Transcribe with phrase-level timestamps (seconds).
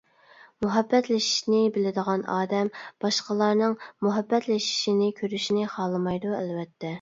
[0.65, 2.71] مۇھەببەتلىشىشنى بىلىدىغان ئادەم
[3.05, 3.77] باشقىلارنىڭ
[4.07, 6.85] مۇھەببەتلىشىشىنى كۆرۈشنى خالىمايدۇ، ئەلۋەتتە.